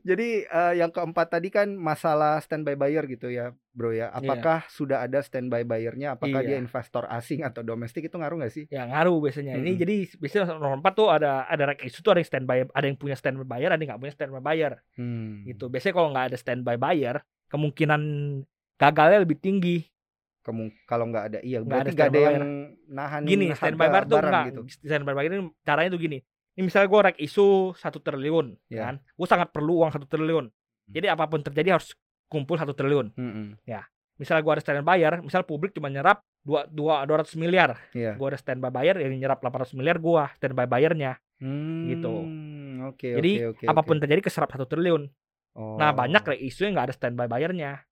[0.00, 4.12] Jadi eh, yang keempat tadi kan masalah standby buyer gitu ya, Bro ya.
[4.12, 6.14] Apakah sudah ada standby buyernya?
[6.14, 6.46] Apakah Iya.
[6.46, 8.64] dia investor asing atau domestik itu ngaruh nggak sih?
[8.68, 9.80] ya ngaruh biasanya ini Mm-mm.
[9.80, 13.16] jadi biasanya nomor empat tuh ada ada isu tuh ada yang standby ada yang punya
[13.16, 15.42] standby buyer ada yang nggak punya standby buyer Hmm.
[15.42, 17.16] gitu biasanya kalau nggak ada standby buyer
[17.48, 18.02] kemungkinan
[18.76, 19.88] gagalnya lebih tinggi
[20.46, 22.48] Kemu- kalau nggak ada iya Nggak berarti ada nggak ada standby yang
[22.88, 24.60] nahan gini standby buyer tuh enggak gitu.
[24.80, 26.18] standby buyer ini caranya tuh gini
[26.54, 28.82] ini misalnya gue rek isu satu triliun Ya.
[28.84, 30.88] kan gue sangat perlu uang satu triliun Hmm.
[30.88, 31.90] jadi apa pun terjadi harus
[32.26, 33.58] kumpul satu triliun Mm-mm.
[34.16, 38.14] misalnya gue ada standby buyer misal publik cuma nyerap dua dua dua ratus miliar Iya.
[38.14, 41.18] gue ada standby buyer yang nyerap 800 miliar gue standby bayarnya
[41.84, 42.08] Gitu.
[42.08, 43.64] Hmm, oke Jadi oke oke.
[43.66, 45.04] apa pun terjadi keserap satu triliun.
[45.52, 45.76] Oh.
[45.76, 47.84] Nah banyak kayak isu yang nggak ada standby bayarnya.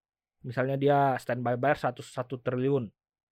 [0.45, 2.87] Misalnya dia standby bayar satu satu triliun,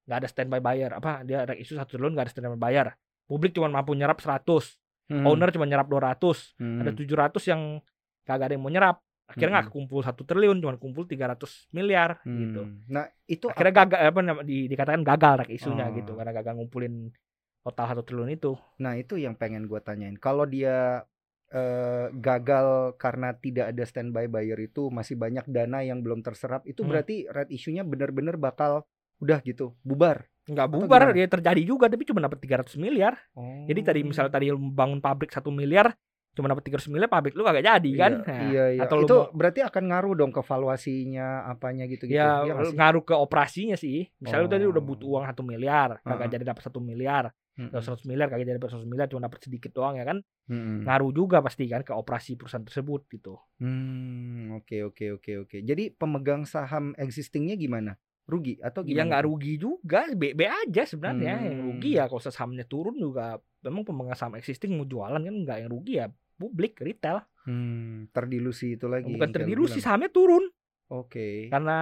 [0.09, 0.97] nggak ada standby bayar.
[0.97, 2.97] Apa dia ada isu satu triliun nggak ada standby bayar.
[3.29, 6.81] Publik cuma mampu nyerap 100, Hmm, owner cuma nyerap 200, hmm.
[6.81, 7.83] ada 700 yang
[8.25, 8.97] kagak ada yang mau nyerap.
[9.29, 12.39] Akhirnya nggak kumpul satu triliun, cuma kumpul 300 miliar Hmm.
[12.39, 12.63] gitu.
[12.89, 15.93] Nah, itu Akhirnya gagal apa di, dikatakan gagal rek isunya Oh.
[15.93, 17.13] gitu karena gagal ngumpulin
[17.61, 18.57] total satu triliun itu.
[18.81, 20.17] Nah, itu yang pengen gue tanyain.
[20.17, 21.05] Kalau dia
[21.53, 26.81] eh, gagal karena tidak ada standby buyer itu masih banyak dana yang belum terserap, itu
[26.81, 26.91] Hmm.
[26.91, 28.89] berarti red issue-nya benar-benar bakal
[29.19, 30.25] udah gitu, bubar.
[30.43, 33.15] Nggak bubar, dia terjadi juga tapi cuma dapat 300 miliar.
[33.33, 33.63] Oh.
[33.65, 35.95] Jadi tadi misalnya tadi bangun pabrik satu miliar,
[36.33, 38.13] cuma dapat 300 miliar pabrik lu kagak jadi kan?
[38.17, 38.81] Iya, Nah, iya, iya.
[38.83, 42.17] Atau itu mau- berarti akan ngaruh dong ke valuasinya apanya gitu-gitu.
[42.17, 42.75] ya Iya nggak sih?
[42.75, 44.09] ngaruh ke operasinya sih.
[44.19, 44.89] Misalnya lu tadi udah Oh.
[44.89, 46.33] butuh uang satu miliar, kagak Heeh.
[46.33, 50.01] jadi dapat satu miliar, Kalau 100 miliar jadi dapat 100 miliar cuma dapat sedikit doang
[50.01, 50.19] ya kan?
[50.49, 50.89] Mm-mm.
[50.89, 53.37] Ngaruh juga pasti kan ke operasi perusahaan tersebut gitu.
[53.61, 55.57] Hmm, oke oke oke oke.
[55.61, 57.95] Jadi pemegang saham existingnya gimana?
[58.25, 59.07] Rugi atau Ya gimana?
[59.13, 59.29] nggak tuh?
[59.29, 61.45] rugi juga, B, B aja sebenarnya.
[61.45, 61.65] Yang Hmm.
[61.69, 65.71] rugi ya kalau sahamnya turun juga memang pemegang saham existing mau jualan kan nggak yang
[65.71, 66.07] rugi ya
[66.41, 67.23] publik retail.
[67.45, 69.11] Hmm, terdilusi itu lagi.
[69.11, 70.47] Bukan yang terdilusi sahamnya turun
[70.93, 71.49] Oke.
[71.49, 71.79] karena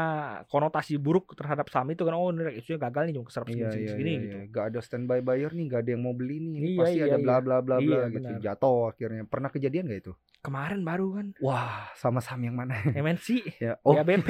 [0.47, 3.75] konotasi buruk terhadap saham itu kan oh ini isunya gagal nih cuma keserap Iya segini
[3.77, 4.37] iya segini iya, gitu.
[4.39, 4.45] iya.
[4.49, 6.53] Gak ada standby buyer nih, gak ada yang mau beli nih.
[6.55, 7.25] Iya, pasti iya, ada iya.
[7.27, 8.15] bla bla bla bla Iya, gitu.
[8.17, 8.39] benar.
[8.39, 9.23] Jatuh akhirnya.
[9.25, 10.13] Pernah kejadian gak itu?
[10.41, 12.79] Kemarin baru kan Wah, sama saham yang mana?
[13.03, 13.27] MNC,
[13.59, 13.75] ya.
[13.83, 14.29] Oh, BABP,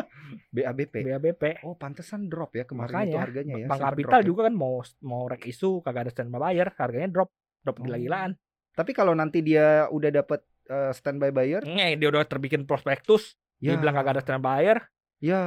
[0.56, 0.94] BABP.
[1.04, 1.42] BABP.
[1.62, 3.66] Oh, pantesan drop ya kemarin Makanya, itu harganya ya.
[3.68, 4.26] Bank Kapital ya.
[4.26, 7.30] juga kan mau mau rek isu kagak ada standby buyer, harganya drop,
[7.62, 7.84] drop Oh.
[7.84, 8.32] gila-gilaan.
[8.72, 13.76] Tapi kalau nanti dia udah dapet eh, standby buyer, Nge, dia udah terbikin prospektus, ya,
[13.78, 14.60] bilang kagak ada standby
[15.22, 15.40] ya,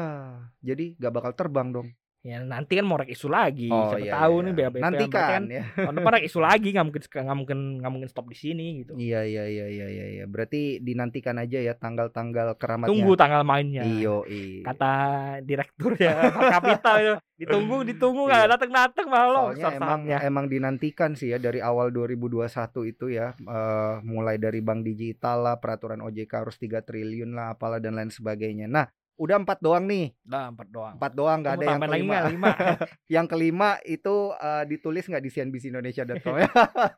[0.63, 1.87] jadi gak bakal terbang dong.
[2.19, 3.71] Ya nanti kan mau rek isu lagi.
[3.71, 4.59] Oh Siapa iya, tahu iya, nih iya.
[4.67, 5.63] BABP Nanti berarti kan ya.
[5.87, 8.91] tahun depan rek isu lagi nggak mungkin nggak mungkin nggak mungkin stop di sini gitu.
[8.99, 10.25] Iya iya iya iya iya iya.
[10.27, 12.91] Berarti dinantikan aja ya tanggal-tanggal keramatnya.
[12.91, 13.87] Tunggu tanggal mainnya.
[13.87, 14.67] Iyo, iya.
[14.67, 14.91] Kata
[15.39, 18.51] direktur ya Kapital itu ditunggu ditunggu nggak Iya.
[18.51, 22.51] datang datang malah Soalnya emang emang dinantikan sih ya dari awal 2021
[22.83, 27.79] itu ya eh, mulai dari bank digital lah peraturan OJK harus 3 triliun lah apalah
[27.79, 28.67] dan lain sebagainya.
[28.67, 30.15] Nah, udah empat doang nih.
[30.23, 30.93] Udah empat doang.
[30.95, 32.13] Empat doang nggak ada yang lagi kelima.
[32.15, 32.31] nggak?
[32.31, 32.49] lima.
[33.15, 36.49] yang kelima itu eh, ditulis nggak di cnbcindonesia.com ya?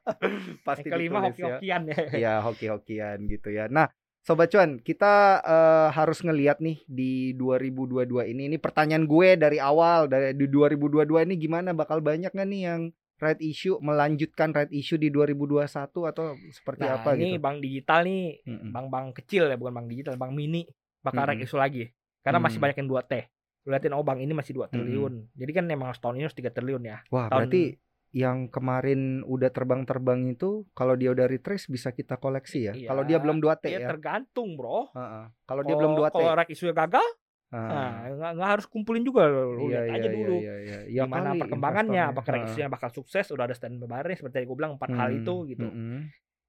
[0.67, 1.29] Pasti Yang kelima ditulis ya.
[1.34, 1.97] hoki-hokian ya.
[2.13, 3.65] ya hoki-hokian gitu ya.
[3.67, 3.89] Nah,
[4.21, 8.53] Sobat Cuan, kita eh, harus ngelihat nih di 2022 ini.
[8.53, 12.81] Ini pertanyaan gue dari awal dari di 2022 ini gimana bakal banyak nggak nih yang
[13.21, 15.69] right issue melanjutkan right issue di 2021
[16.10, 17.41] atau seperti Nah apa ini gitu?
[17.41, 18.69] bank digital nih, Mm-mm.
[18.73, 20.65] bank-bank kecil ya bukan bank digital, bank mini
[21.01, 21.38] bakal Mm-mm.
[21.38, 21.86] rek isu lagi.
[22.21, 22.63] Karena masih Mm.
[22.63, 23.13] banyak yang 2 T.
[23.62, 24.73] Lu liatin oh bank ini masih 2 Mm-mm.
[24.75, 25.13] triliun.
[25.34, 26.97] Jadi kan emang setahun ini harus 3 triliun ya.
[27.10, 27.63] Wah, tahun- berarti
[28.12, 32.73] yang kemarin udah terbang-terbang itu kalau dia udah retrace bisa kita koleksi ya.
[32.73, 32.88] Iya.
[32.88, 33.88] Kalau dia belum 2T Ya ya.
[33.88, 34.91] tergantung, Bro.
[34.91, 35.25] Heeh.
[35.45, 36.13] Kalau dia belum 2T.
[36.13, 37.07] Kalau rek isunya gagal,
[37.49, 37.69] Heeh.
[38.12, 40.36] nah nggak harus kumpulin juga lu Iya, lihat aja iya, dulu.
[40.38, 40.91] iya, iya, iya.
[40.91, 44.73] Ya gimana perkembangannya, apakah isunya bakal sukses, udah ada standby bayarnya seperti yang gue bilang
[44.75, 45.67] empat hal Hmm, itu gitu.
[45.67, 45.99] mm-mm.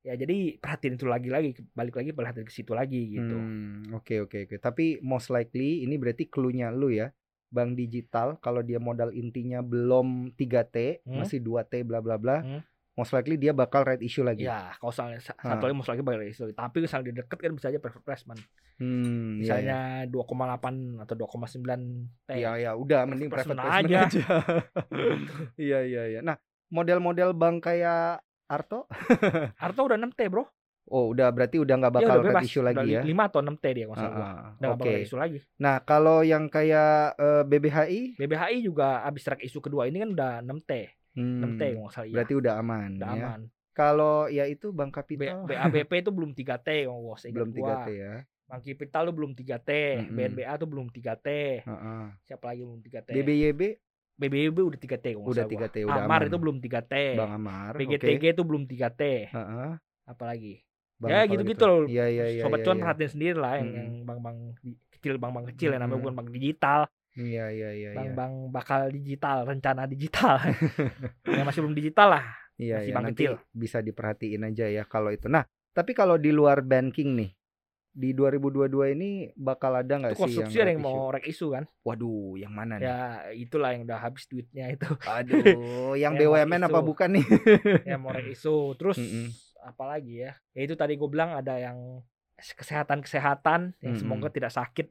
[0.02, 3.32] Ya jadi perhatiin itu lagi lagi, balik lagi perhatiin ke situ lagi gitu.
[3.32, 4.56] Hmm, oke oke oke.
[4.58, 7.14] Tapi most likely ini berarti clue-nya lu ya.
[7.48, 11.20] Bank digital kalau dia modal intinya belum 3T, Hmm.
[11.20, 12.40] masih 2T bla bla bla.
[12.40, 12.66] Hmm.
[12.92, 14.42] Most likely dia bakal right issue lagi.
[14.42, 15.54] Ya, kalau misalnya sa- Ah.
[15.54, 16.42] satu lagi masuk lagi bakal isu.
[16.50, 18.40] Tapi misalnya di deket kan bisa aja private placement.
[18.76, 21.80] Hmm, iya, Misalnya 2,8 atau 2,9
[22.22, 22.30] T.
[22.34, 22.52] iya.
[22.52, 24.00] Ya ya, udah mending private placement aja.
[25.58, 26.20] Iya iya iya.
[26.20, 26.36] Nah,
[26.68, 28.20] model-model bank kayak
[28.52, 28.84] Arto
[29.64, 30.44] Arto udah 6 T, Bro.
[30.84, 32.42] Oh, udah berarti udah nggak Dia bakal udah bebas.
[32.44, 33.02] issue Udah lagi li- ya.
[33.02, 34.12] 5 atau 6 T dia kalau salah.
[34.12, 34.80] Ah, ah, Udah Oke.
[34.82, 35.38] bakal isu lagi.
[35.56, 40.32] Nah, kalau yang kayak eh, BBHI BBHI juga abis track isu kedua ini kan udah
[40.42, 40.72] 6 T.
[41.12, 41.22] 6
[41.54, 42.04] T hmm, kalau salah.
[42.04, 42.14] iya.
[42.14, 43.14] berarti udah aman udah ya.
[43.14, 43.40] aman.
[43.72, 47.68] Kalau ya itu Bank B- Kapital BABP itu belum 3 T kalau gua belum gua.
[47.78, 48.14] 3T ya.
[48.44, 50.12] Bank Kapital tuh belum 3 T, Mm-mm.
[50.12, 51.28] BNBA tuh belum 3 T.
[51.62, 52.04] Heeh.
[52.22, 53.08] Siapa lagi belum 3 T?
[53.14, 53.60] BBYB
[54.24, 55.88] BBB udah 3 T kalau nggak Udah salah 3T, gua.
[55.88, 56.28] udah Amar aman.
[56.28, 56.94] itu belum 3 T.
[57.14, 57.72] Bang Amar.
[57.74, 59.02] BGTG itu belum 3 T.
[59.28, 59.70] Heeh.
[60.04, 60.54] Apalagi?
[60.96, 61.82] Bang ya gitu-gitu loh.
[61.84, 62.42] Iya iya iya.
[62.42, 62.82] Sobat iya, cuan iya.
[62.84, 63.70] perhatiin sendiri lah yang,
[64.02, 66.80] bank-bank di- kecil bank-bank kecil yang namanya bukan bank digital,
[67.12, 67.90] Iya iya iya iya.
[67.92, 70.38] bank-bank bakal digital, rencana digital.
[71.28, 72.24] yang masih belum digital lah.
[72.54, 73.34] Iya masih iya bank nanti kecil.
[73.50, 75.26] bisa diperhatiin aja ya kalau itu.
[75.26, 77.30] Nah, tapi kalau di luar banking nih
[77.92, 81.68] di 2022 ini bakal ada nggak Itu sih yang yang mau rek isu kan.
[81.84, 82.88] Waduh, yang mana nih?
[82.88, 83.00] Ya
[83.36, 84.88] itulah yang udah habis duitnya itu.
[85.04, 87.26] Aduh, yang Yang BUMN apa bukan nih?
[87.92, 88.72] yang mau rek isu.
[88.80, 89.28] Terus Mm-mm.
[89.60, 90.32] apalagi ya?
[90.56, 92.00] Ya itu tadi gue bilang ada yang
[92.40, 94.00] kesehatan-kesehatan yang Mm-mm.
[94.00, 94.88] semoga tidak sakit.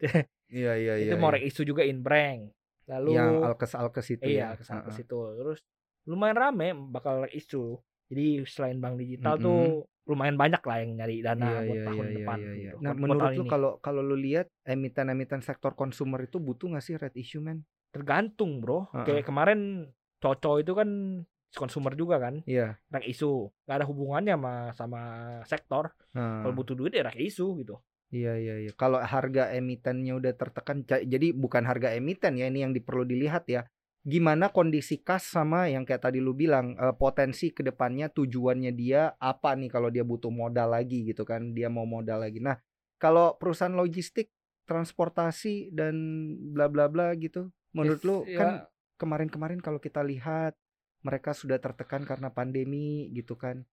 [0.54, 1.10] Iya iya iya.
[1.10, 1.42] itu mau iya.
[1.42, 2.54] rek isu juga inbrand.
[2.86, 4.58] Lalu yang alkes alkes itu iya ya.
[4.60, 5.06] ke sana ke Heeh.
[5.06, 5.60] situ terus
[6.06, 7.78] lumayan rame bakal isu
[8.12, 9.45] Jadi selain bank digital Mm-mm.
[9.47, 9.60] tuh
[10.12, 12.60] lumayan banyak lah yang nyari dana Iya, buat iya, tahun iya, depan iya, iya.
[12.60, 12.76] gitu.
[12.84, 17.00] Nah, buat- menurut lu kalau kalau lu lihat emiten-emiten sektor konsumer itu butuh nggak sih
[17.00, 17.63] red issue man?
[17.91, 18.88] tergantung, Bro.
[18.95, 19.04] Heeh.
[19.04, 19.60] Kayak kemarin
[20.24, 20.89] Coco itu kan
[21.52, 22.80] konsumer juga kan, Iya.
[22.88, 23.52] rak isu.
[23.67, 25.02] Gak ada hubungannya sama sama
[25.43, 25.91] sektor.
[26.15, 27.76] Nah, Kalau butuh duit ya rak isu gitu.
[28.12, 28.71] Iya iya iya.
[28.76, 33.67] Kalau harga emitennya udah tertekan, jadi bukan harga emiten ya ini yang perlu dilihat ya.
[34.02, 39.14] Gimana kondisi kas sama yang kayak tadi lu bilang eh, potensi ke depannya tujuannya dia
[39.22, 41.54] apa nih kalau dia butuh modal lagi gitu kan?
[41.54, 42.42] Dia mau modal lagi.
[42.42, 42.58] Nah
[42.98, 44.34] kalau perusahaan logistik,
[44.66, 45.94] transportasi dan
[46.54, 48.50] bla bla bla gitu, menurut Is- lu ya, kan
[48.98, 50.58] kemarin-kemarin kalau kita lihat
[51.02, 53.66] mereka sudah tertekan karena pandemi gitu kan?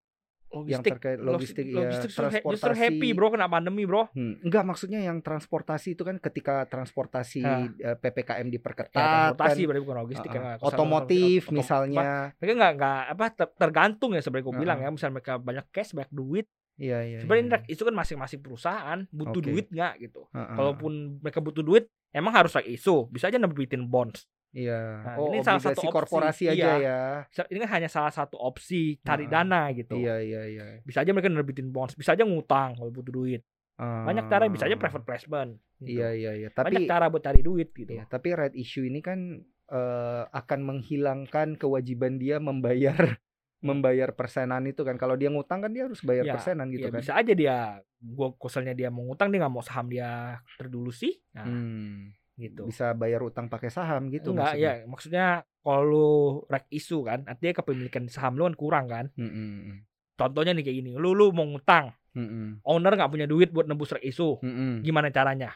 [0.48, 2.80] Yang logistik terkait logis- logistik, ya, logistik he- justru transportasi.
[2.80, 7.68] happy bro kena pandemi bro Hmm, enggak maksudnya yang transportasi itu kan ketika transportasi Hah.
[7.68, 10.34] eh, PPKM ya, diperketat transportasi kan, berarti bukan logistik uh-uh.
[10.34, 14.56] ya nggak- kesana- otomotif otom- misalnya mereka nggak nggak apa ter- tergantung ya sebenarnya gue
[14.56, 14.86] bilang Uh-uh.
[14.86, 17.54] ya misalnya mereka banyak cash banyak duit iya iya sebenarnya iya.
[17.54, 19.48] rak isu kan masing-masing perusahaan butuh Oke.
[19.48, 20.54] duit nggak gitu Heeh.
[20.54, 25.04] kalaupun mereka butuh duit emang harus rak isu bisa aja nerbitin bonds iya.
[25.04, 26.72] Nah, oh ini salah satu opsi, korporasi aja iya.
[26.78, 27.00] ya.
[27.28, 29.32] Sa- ini kan hanya salah satu opsi cari Uh-uh.
[29.32, 29.94] dana gitu.
[29.94, 30.64] Iya iya iya.
[30.82, 33.42] Bisa aja mereka nerbitin bonds bisa aja ngutang kalau butuh duit.
[33.78, 36.02] Banyak cara bisa aja private placement gitu.
[36.02, 36.48] iya iya iya.
[36.50, 37.94] Banyak tapi cara buat cari duit gitu.
[37.94, 42.98] Iya, tapi red issue ini kan eh, akan menghilangkan kewajiban dia membayar
[43.68, 44.98] membayar persenan itu kan.
[44.98, 47.00] Kalau dia ngutang kan dia harus bayar Ya, persenan gitu ya kan.
[47.02, 47.56] bisa aja dia
[47.98, 52.94] gua koselnya dia mau ngutang dia nggak mau saham dia terdulusi nah, Hmm, gitu bisa
[52.94, 54.72] bayar utang pakai saham gitu enggak maksudnya.
[54.78, 55.26] ya maksudnya
[55.58, 56.08] kalau lu
[56.46, 59.76] rek isu kan artinya kepemilikan saham lu kan kurang kan Mm, mm, mm.
[60.14, 62.48] contohnya nih kayak gini lu lu mau ngutang Mm, mm.
[62.64, 64.74] owner nggak punya duit buat nebus rek isu Mm, mm.
[64.82, 65.50] gimana caranya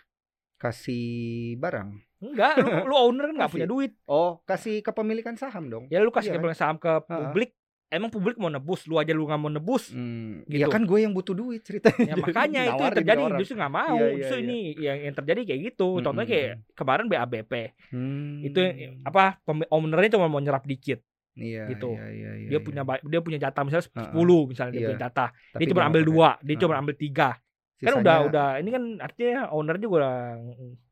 [0.58, 1.88] kasih barang
[2.20, 6.10] enggak lu, lu owner kan nggak punya duit oh kasih kepemilikan saham dong ya lu
[6.10, 6.38] kasih Iya kan?
[6.38, 7.50] kepemilikan saham ke publik
[7.92, 10.58] emang publik mau nebus lu aja lu nggak mau nebus Hmm, Gitu.
[10.58, 13.94] ya kan gue yang butuh duit ceritanya ya makanya itu yang terjadi justru nggak mau
[13.94, 14.42] Iya, iya, justru iya.
[14.42, 17.52] ini yang yang terjadi kayak gitu Mm, contohnya kayak kemarin BABP
[17.88, 18.40] Hmm.
[18.40, 18.60] itu
[19.02, 19.36] apa
[19.68, 21.92] ownernya cuma mau nyerap dikit iya, gitu.
[21.92, 22.64] iya, iya, iya, dia iya.
[22.64, 24.10] punya dia punya jatah misalnya Ha-ha.
[24.10, 24.88] 10 misalnya dia Iya.
[24.88, 27.28] punya jatah Tapi dia cuma ambil dua dia cuma ambil tiga
[27.74, 30.16] kan Sisanya- udah udah ini kan artinya owner juga udah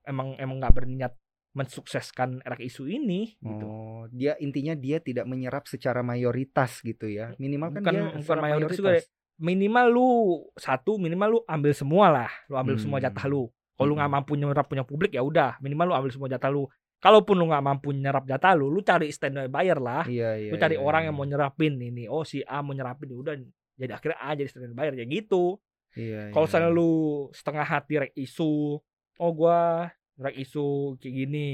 [0.02, 1.12] emang emang nggak berniat
[1.52, 7.36] mensukseskan rak isu ini gitu Oh, dia intinya dia tidak menyerap secara mayoritas gitu ya.
[7.36, 8.92] Minimal kan bukan dia bukan serap mayoritas juga
[9.36, 10.08] minimal lu
[10.54, 13.06] satu minimal lu ambil semua lah lu ambil semua Hmm.
[13.08, 14.16] jatah lu kalau lu nggak Hmm.
[14.20, 16.68] mampu nyerap punya publik ya udah minimal lu ambil semua jatah lu
[17.00, 20.50] kalaupun lu nggak mampu nyerap jatah lu lu cari standby buyer lah Iya, iya.
[20.52, 21.06] lu cari iya, orang iya.
[21.08, 23.34] yang mau nyerapin ini oh si A mau nyerapin ya udah
[23.74, 25.56] jadi akhirnya A jadi standby buyer ya gitu
[25.90, 26.76] Iya, kalau iya, misalnya iya.
[26.76, 26.90] lu
[27.32, 28.76] setengah hati rek isu
[29.16, 31.48] oh gua rek isu kayak gini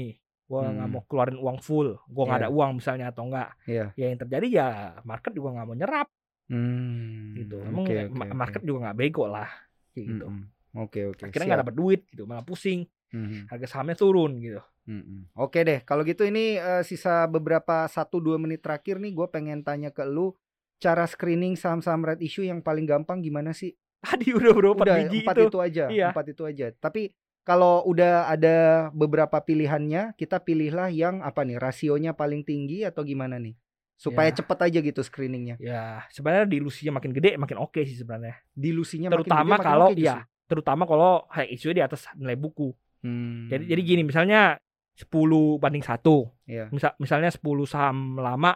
[0.47, 0.95] gua nggak Hmm.
[0.95, 2.45] mau keluarin uang full gua nggak Iya.
[2.45, 3.85] ada uang misalnya atau enggak Iya.
[3.93, 4.67] ya yang terjadi ya
[5.03, 6.07] market juga nggak mau nyerap
[6.47, 7.35] Hmm.
[7.35, 8.27] gitu emang Oke, ya, oke.
[8.31, 9.49] market juga nggak bego lah
[9.91, 10.45] kayak gitu Mm-mm.
[10.77, 11.21] Oke, oke.
[11.21, 13.47] akhirnya nggak dapat duit gitu malah pusing Mhm.
[13.47, 15.27] harga sahamnya turun gitu Mm-mm.
[15.35, 19.91] Oke deh, kalau gitu ini eh, sisa beberapa 1-2 menit terakhir nih gue pengen tanya
[19.91, 20.31] ke lu
[20.77, 23.75] cara screening saham-saham red issue yang paling gampang gimana sih?
[23.99, 25.57] tadi udah empat udah biji empat itu, itu.
[25.59, 26.07] aja, Iya.
[26.13, 26.67] empat itu aja.
[26.71, 27.11] Tapi
[27.47, 28.55] kalau udah ada
[28.91, 31.55] beberapa pilihannya, kita pilihlah yang apa nih?
[31.55, 33.55] Rasionya paling tinggi atau gimana nih?
[33.95, 34.35] Supaya Ya.
[34.35, 35.55] cepet aja gitu screeningnya.
[35.57, 39.87] ya sebenarnya dilusinya makin gede makin oke sih sebenarnya Dilusinya makin terutama gede, makin kalau
[39.87, 40.05] oke justru.
[40.05, 43.49] ya terutama kalau high issue di atas nilai buku Hmm.
[43.49, 44.61] jadi jadi gini misalnya
[44.93, 45.09] 10
[45.57, 46.69] banding satu Iya.
[46.69, 48.53] misal misalnya 10 saham lama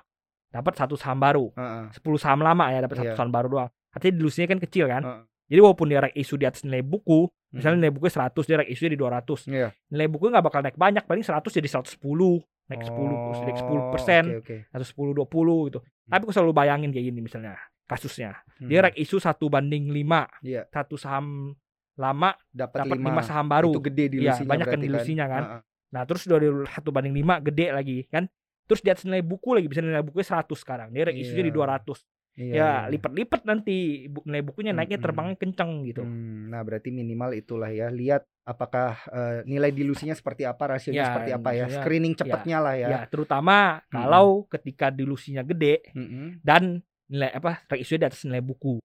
[0.48, 1.90] dapat satu saham baru Heeh.
[1.94, 3.18] 10 saham lama ya dapat satu Iya.
[3.18, 5.22] saham baru doang artinya dilusinya kan kecil kan Heeh.
[5.50, 7.84] jadi walaupun dia isu di atas nilai buku misalnya Hmm.
[7.84, 9.70] nilai buku 100 dia rek isu di 200 Iya.
[9.88, 13.12] nilai buku nggak bakal naik banyak paling 100 jadi 110 naik 10
[13.44, 14.58] naik 10 persen Oh, oke.
[14.68, 18.86] atau 10 20 gitu tapi aku selalu bayangin kayak gini misalnya kasusnya dia Hmm.
[18.88, 20.64] rek isu satu banding 5 Iya.
[20.68, 21.52] satu saham
[21.94, 25.44] lama dapat dapat 5 lima saham baru Itu gede Iya, dilusinya banyak kan dilusinya kan.
[25.44, 25.62] Heeh.
[25.92, 28.32] nah terus dari satu banding 5 gede lagi kan
[28.64, 31.52] terus di atas nilai buku lagi bisa nilai bukunya 100 sekarang dia rek isunya di
[31.52, 31.76] Iya.
[31.84, 32.00] 200
[32.42, 32.90] Iya, ya iya.
[32.90, 35.06] lipat-lipat nanti nilai bukunya naiknya Mm-mm.
[35.06, 37.94] terbangnya kenceng gitu Hmm, nah berarti minimal itulah ya.
[37.94, 41.66] Lihat apakah eh, nilai dilusinya seperti apa, rasionya Ya, seperti apa ya.
[41.70, 42.88] Screening cepatnya lah ya.
[42.90, 46.42] ya terutama kalau ketika dilusinya gede Mm-mm.
[46.42, 48.82] dan nilai apa isunya di atas nilai buku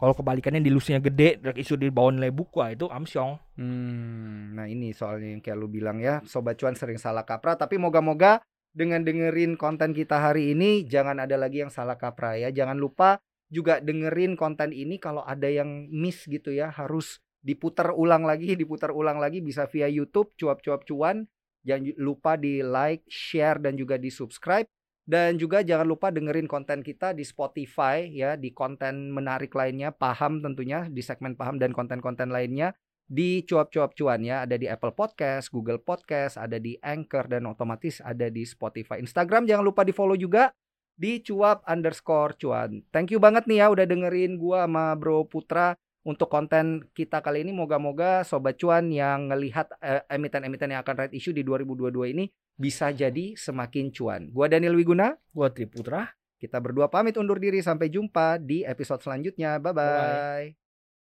[0.00, 4.64] kalau kebalikannya dilusinya gede rek isu di bawah nilai buku ah, itu amsyong Hmm, nah
[4.64, 7.60] ini soalnya yang kayak lu bilang ya, sobat cuan sering salah kaprah.
[7.60, 12.48] Tapi moga-moga dengan dengerin konten kita hari ini jangan ada lagi yang salah kaprah ya.
[12.54, 13.18] Jangan lupa
[13.50, 18.94] juga dengerin konten ini kalau ada yang miss gitu ya, harus diputar ulang lagi, diputar
[18.94, 21.26] ulang lagi bisa via YouTube cuap-cuap cuan.
[21.60, 24.64] Jangan lupa di like, share dan juga di subscribe.
[25.10, 30.38] Dan juga jangan lupa dengerin konten kita di Spotify ya, di konten menarik lainnya, paham
[30.38, 32.70] tentunya di segmen paham dan konten-konten lainnya
[33.10, 37.98] di cuap-cuap cuan ya, ada di Apple Podcast, Google Podcast, ada di Anchor dan otomatis
[37.98, 39.02] ada di Spotify.
[39.02, 40.54] Instagram jangan lupa di follow juga
[40.94, 42.86] di cuap underscore cuan.
[42.94, 45.74] Thank you banget nih ya udah dengerin gua sama Bro Putra
[46.06, 47.50] untuk konten kita kali ini.
[47.50, 52.94] Moga-moga sobat cuan yang ngelihat eh, emiten-emiten yang akan right issue di 2022 ini bisa
[52.94, 54.30] jadi semakin cuan.
[54.30, 56.14] Gua Daniel Wiguna, Gua Triputra.
[56.40, 59.60] kita berdua pamit undur diri sampai jumpa di episode selanjutnya.
[59.60, 59.84] Bye bye.
[59.84, 60.59] Bye-bye.